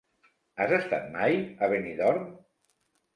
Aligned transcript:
Has 0.63 0.71
estat 0.77 1.05
mai 1.15 1.37
a 1.67 1.69
Benidorm? 1.73 2.25